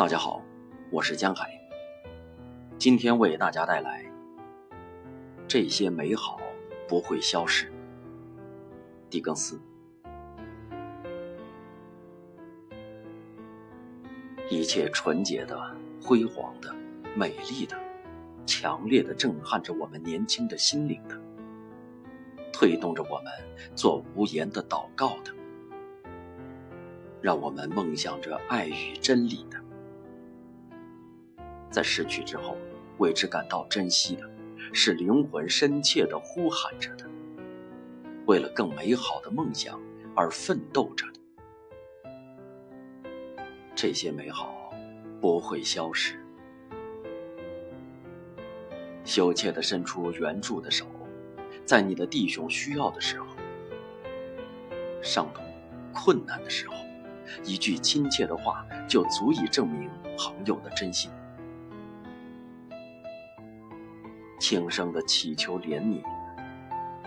[0.00, 0.42] 大家好，
[0.90, 1.60] 我是江海。
[2.78, 4.02] 今天为大家带来
[5.46, 6.40] 这些美好
[6.88, 7.70] 不会消失。
[9.10, 9.60] 狄更斯，
[14.48, 16.74] 一切纯洁的、辉煌的、
[17.14, 17.76] 美丽的、
[18.46, 21.20] 强烈的，震撼着我们年轻的心灵的，
[22.50, 23.30] 推动着我们
[23.76, 25.34] 做无言的祷告的，
[27.20, 29.60] 让我们梦想着爱与真理的。
[31.70, 32.56] 在失去之后，
[32.98, 34.28] 为之感到珍惜的，
[34.72, 37.04] 是灵魂深切的呼喊着的，
[38.26, 39.80] 为了更美好的梦想
[40.16, 41.20] 而奋斗着的。
[43.74, 44.72] 这些美好
[45.20, 46.18] 不会消失。
[49.04, 50.86] 羞怯地伸出援助的手，
[51.64, 53.26] 在你的弟兄需要的时候、
[55.00, 55.42] 上头、
[55.94, 56.74] 困难的时候，
[57.44, 61.10] 一句亲切的话就足以证明朋友的真心。
[64.40, 66.02] 轻声的祈求怜悯，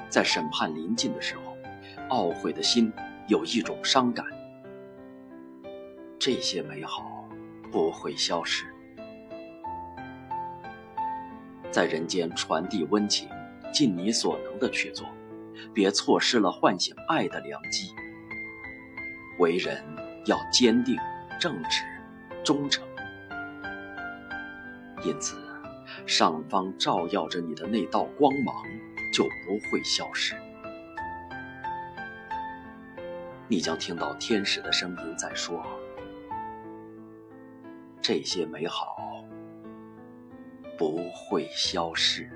[0.08, 1.58] 在审判临近的时候，
[2.10, 2.94] 懊悔的心
[3.28, 4.24] 有一种伤感。
[6.20, 7.28] 这些美好
[7.72, 8.66] 不会消失，
[11.72, 13.28] 在人间传递温情，
[13.74, 15.06] 尽你所能的去做，
[15.74, 17.92] 别错失了唤醒爱的良机。
[19.40, 19.84] 为人
[20.28, 20.96] 要坚定、
[21.40, 21.84] 正直、
[22.46, 22.88] 忠诚，
[25.04, 25.36] 因此。
[26.06, 28.56] 上方照耀着你的那道光芒，
[29.14, 30.36] 就不会消失。
[33.48, 35.64] 你将听到天使的声音在说
[38.02, 38.96] ：“这些美好
[40.78, 42.30] 不会消失。”